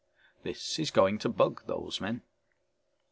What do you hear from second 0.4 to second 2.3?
This is going to bug these men.